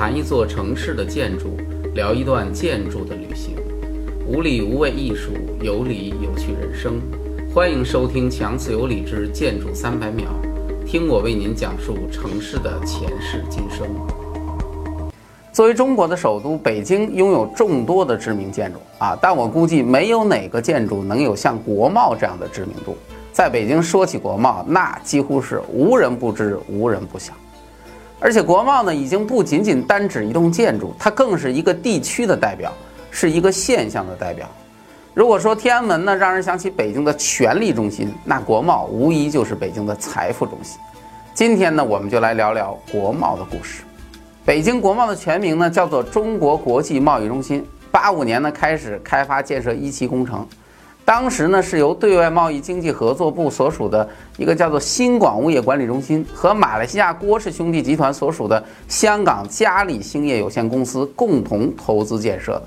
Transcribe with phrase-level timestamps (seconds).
[0.00, 1.58] 谈一座城市的建筑，
[1.94, 3.54] 聊一段建筑的旅行，
[4.26, 6.98] 无理无畏艺术，有理有趣人生。
[7.54, 10.30] 欢迎收听强词有理之建筑三百秒，
[10.86, 13.86] 听我为您讲述城市的前世今生。
[15.52, 22.96] 作为中国的首都，北京拥有众多的知名建筑啊，但我估计没有哪个建筑能有像国贸这样的知名度。
[23.34, 27.34] 在北京说起国贸，那几乎是无人不知，无人不晓。
[28.20, 32.70] 而且国贸呢，已经不仅仅单指一栋建筑，它更是一个地区的代表，
[33.10, 34.46] 是一个现象的代表。
[35.14, 40.78] 如果说天安门呢，让人想起北京的权力中心，那国贸无疑就是北京的财富中心。
[41.32, 43.82] 今天呢，我们就来聊聊国贸的故事。
[44.44, 47.66] 北京国贸的全名呢，叫做中国国际贸易中心。
[47.90, 50.46] 八五年呢，开始开发建设一期工程。
[51.10, 62.62] 当时呢，是由对外贸易经济合作部所属的一个叫做新广物业管理中心和马来西亚郭氏兄弟集团所属的香港嘉里兴业有限公司共同投资建设的。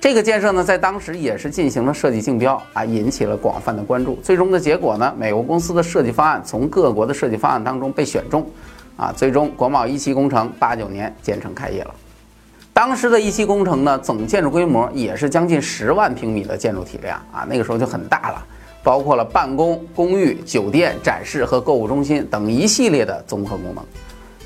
[0.00, 4.18] 这个建设呢，在当时也是进行了设计竞标啊，引起了广泛的关注。
[4.22, 8.46] 最终的结果呢，美国公司的设计方案从各国的设计方案当中被选中，
[8.96, 11.94] 啊，最终国贸一期工程八九年建成开业了。
[12.78, 18.46] 当时的一期工程呢，总建筑规模也是将近十万平米的建筑体量啊，那个时候就很大了，
[18.84, 23.84] 包括了办公、公寓、酒店、展示和购物中心等一系列的综合功能。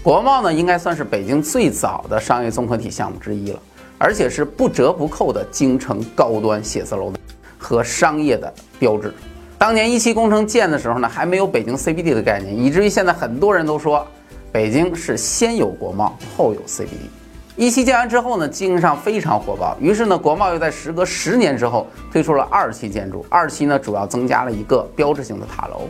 [0.02, 3.60] 国贸呢，应该算是北京最早的商业综合体项目之一了，
[3.98, 7.12] 而且是不折不扣的京城高端写字楼
[7.58, 9.12] 和商业的标志。
[9.58, 14.06] 当年一期工程建的时候呢，还没有北京 CBD 的概念，以至于现在很多人都说，
[14.50, 17.10] 北京是先有国贸后有 CBD。
[17.54, 23.24] 一期建完之后呢，经营上非常火爆，于是呢，国贸又在时隔十年之后推出了二期建筑。
[23.28, 25.86] 二期呢，主要增加了一个标志性的塔楼，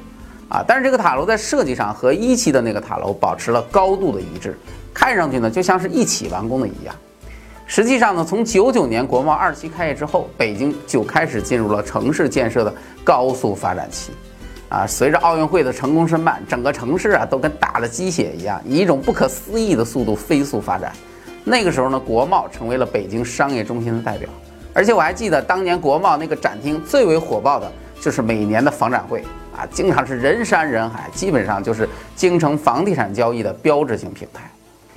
[0.49, 4.59] 啊，但是这个塔楼在设计上和一期的那个塔楼保持了高度的一致，
[4.93, 6.93] 看上去呢就像是一起完工的一样。
[7.65, 14.11] 实际上呢，从九九年国贸二期开业之后，北京就开始进入了城市建设的高速发展期，
[14.69, 20.93] 啊，随着奥运会的成功申办，整个城市啊都跟打了鸡血一样，以一种不可思议的速度飞速发展。
[21.45, 24.29] 那个时候呢，国贸成为了北京商业中心的代表，
[24.73, 27.71] 而且我还记得当年国贸那个展厅最为火爆的
[28.01, 29.23] 就是每年的房展会
[29.57, 34.49] 啊，经常是人山人海，基本上就是京城房地产交易的标志性平台。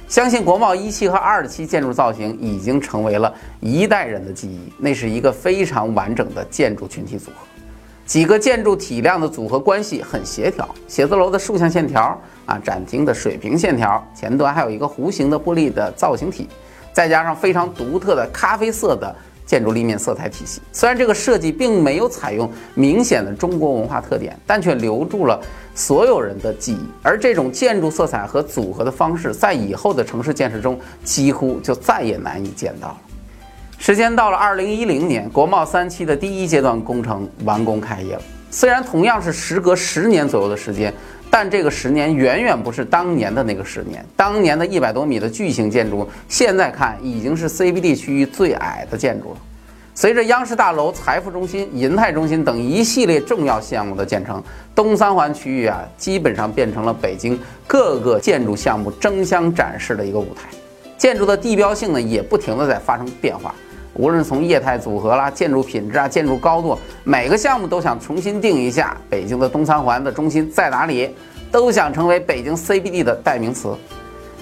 [0.07, 7.37] 相信国贸一期和二期建筑造型已经成为了一代人的记忆，那是一个非常完整的建筑群体组合。
[8.05, 16.47] 几个建筑体量的组合关系很协调，写字楼的竖向线条啊，展厅的水平线条，前端还有一个弧形的玻璃的造型体，
[16.93, 19.13] 再加上非常独特的咖啡色的
[19.43, 20.61] 建筑立面色彩体系。
[20.71, 25.41] 虽然这个设计并没有采用明显的中国文化特点，但却留住了
[25.73, 26.85] 所有人的记忆。
[27.01, 32.97] 而这种建筑色彩和组合的方式，在以后的城市建设中几乎就再也难以见到了。
[33.85, 38.21] 时间到了二零一零年，国贸三期的第一阶段工程完工开业了。
[38.49, 40.91] 虽然同样是时隔十年左右的时间，
[41.29, 44.03] 但这个十年远远不是当年的那个十年。
[44.15, 49.37] 当年的一百多米的巨型建筑，现在看已经是 CBD 区域最矮的建筑了。
[49.93, 54.43] 随着央视大楼、财富中心、银泰中心等一系列重要项目的建成，
[54.73, 60.49] 东三环区域啊，基本上变成了北京各个建筑项目争相展示的一个舞台。
[60.97, 63.53] 建筑的地标性呢，也不停地在发生变化。
[63.95, 71.15] 无论从业态组合啦、建筑品质啊、建筑高度，每个项目都想重新定一下北京的东三环的中心在哪里，
[71.51, 73.73] 都想成为北京 CBD 的代名词。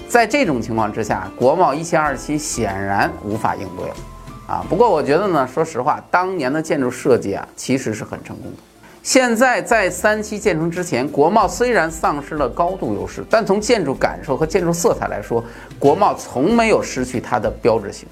[0.08, 3.94] 在这种情况之下，国贸一期、二期显然无法应对了
[4.48, 4.64] 啊。
[4.68, 8.58] 不过我觉得呢，说实话，当年的建筑设计啊，其实是很成功的。
[9.02, 15.44] 现在在三期建成之前，国贸虽然丧失了高度优势，但从建筑感受和建筑色彩来说，
[15.78, 18.08] 国贸从没有失去它的标志性。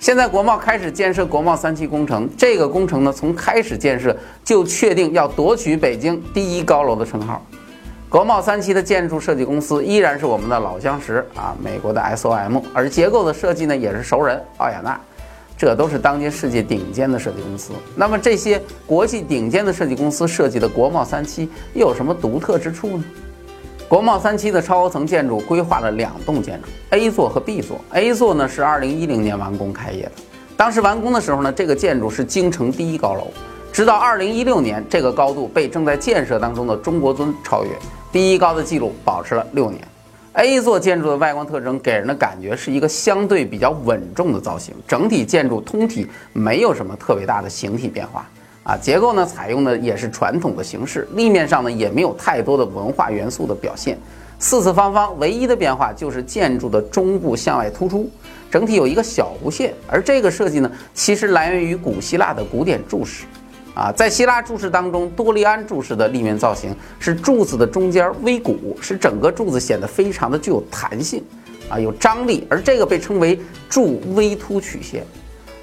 [0.00, 7.44] 现在国贸开始建设国贸三期工程，这个工程呢，从开始建设就确定要夺取北京第一高楼的称号。
[8.08, 14.98] 国贸三期的建筑设计公司依然是我们的老相识啊，美国的 SOM，而结构的设计呢也是熟人奥雅纳，
[15.58, 17.72] 这都是当今世界顶尖的设计公司。
[17.96, 23.04] 那么这些国际顶尖的设计公司设计的国贸三期又有什么独特之处呢？
[23.88, 27.80] 国贸三期的超高层建筑规划了两栋建筑，A 座和 B 座。
[27.92, 30.12] A 座呢是二零一零年完工开业的，
[30.58, 33.28] 当时完工的时候呢，这个建筑是京城第一高楼。
[33.72, 37.70] 直到二零一六年，这个高度被正在建设当中的中国尊超越，
[38.12, 39.82] 第一高的记录保持了六年。
[40.34, 48.28] A 座建筑的外观特征给人的感觉是一个相对比较稳重的造型，整体建筑通体没有什么特别大的形体变化。
[48.68, 53.98] 啊，结构呢采用的也是传统的形式，立面上呢也没有太多的文化元素的表现，
[54.38, 58.10] 四四方方，唯一的变化就是建筑的中部向外突出，
[58.50, 59.72] 整体有一个小弧线。
[59.86, 63.24] 而这个设计呢，其实来源于古希腊的古典柱式。
[63.74, 71.24] 啊，在希腊柱式当中，多利安柱式的立面造型是柱子的中间微鼓，使整个柱子显得非常的具有弹性，
[71.70, 72.46] 啊，有张力。
[72.50, 75.02] 而这个被称为柱微凸曲线。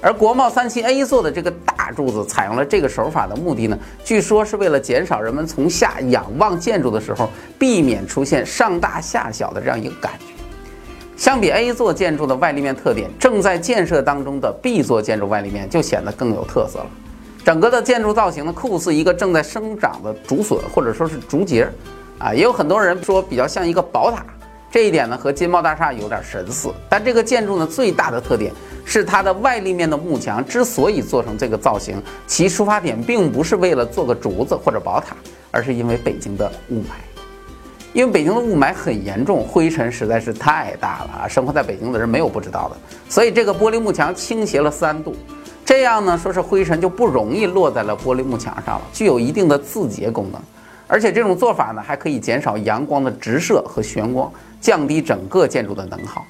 [0.00, 1.50] 而国贸三期 A 座的这个
[1.86, 7.30] 大柱子采用了这个手法的目的呢，据说是为了减少人们从下仰望建筑的时候，
[7.60, 10.26] 避免出现上大下小的这样一个感觉。
[11.16, 16.86] 相比 A 座建筑的外立面特点，正在建设当中的 B 座建筑外立面就显得更有特色了。
[17.44, 21.70] 整个的建筑造型呢，酷似一个正在生长的竹笋，或者说是竹节，
[22.18, 24.26] 啊，也有很多人说比较像一个宝塔。
[24.72, 26.68] 这一点呢，和金茂大厦有点神似。
[26.88, 28.52] 但这个建筑呢，最大的特点
[28.86, 35.16] 是它的外立面的幕墙之所以做成这个造型，其出发点并不是为了做个竹子或者宝塔，
[35.50, 36.94] 而是因为北京的雾霾。
[37.92, 41.28] 因为北京的雾霾很严重，灰尘实在是太大了啊！
[41.28, 42.76] 生活在北京的人没有不知道的。
[43.08, 45.16] 所以这个玻璃幕墙倾斜了三度。
[45.64, 50.40] 这样呢，说是灰尘就不容易落在了玻璃幕墙上了，具有一定的自洁功能。
[50.86, 54.30] 而且这种做法呢，还可以减少阳光的直射和眩光，
[54.60, 56.24] 降低整个建筑的能耗。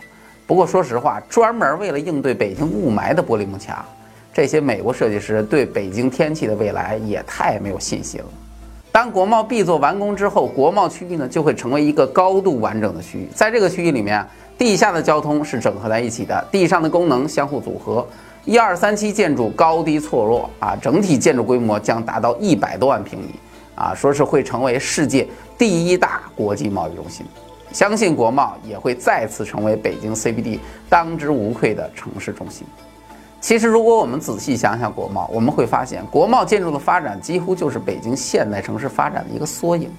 [0.46, 3.84] 不过说实话，专门为了应对北京雾霾的玻璃幕墙，
[4.32, 8.26] 这些美国设计师对北京天气的未来也太没有信心了。
[8.92, 13.28] 当国贸 B 座完工之后，国贸区域呢就会成为一个高度完整的区域。
[13.34, 14.24] 在这个区域里面，
[14.56, 18.06] 地下的交通是整合在一起的，地上的功能相互组合。
[18.44, 23.34] 一二三期建筑高低错落啊，整体建筑规模将达到一百多万平米
[23.74, 25.26] 啊，说是会成为世界
[25.58, 27.26] 第一大国际贸易中心，
[27.76, 30.58] 相信国贸也会再次成为北京 CBD
[30.88, 32.66] 当之无愧的城市中心。
[33.38, 39.90] 其实，如果我们仔细想想国贸，我们会发现国贸建筑的发展几乎就是北京现代城市发展的一个缩影。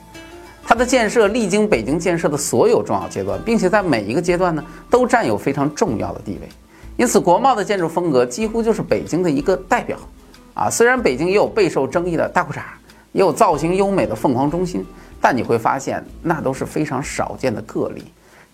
[0.66, 6.50] 它的建设历经北京建设的所有重要阶段，并且在每一个阶段呢，都占有非常重要的地位。
[6.96, 9.96] 因此，国贸的建筑风格几乎就是北京的一个代表，
[10.56, 12.58] 啊，虽然北京也有备受争议的大裤衩，
[13.12, 14.84] 也有造型优美的凤凰中心，
[15.22, 18.06] 但你会发现那都是非常少见的个例。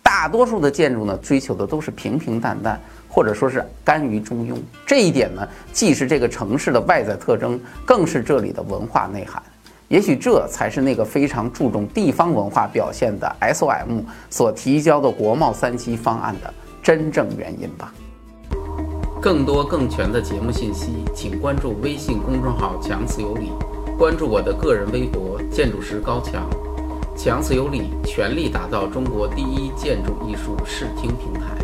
[0.02, 2.80] 大多数的建筑呢，追求的都是平平淡淡，
[3.10, 4.58] 或者说是甘于中庸。
[4.86, 9.42] 这一点呢，既是这个城市的外在特征，更是这里的文化内涵。
[9.88, 17.94] 也许这才是那个非常注重地方文化表现的 SOM 所提交的国贸三期方案的真正原因吧。
[19.22, 23.52] 更多更全的节目信息，请关注微信公众号“强词有理”，
[23.98, 26.50] 关注我的个人微博“建筑师高强”。
[27.16, 31.63] 强词有理，全力打造中国第一建筑艺术视听平台。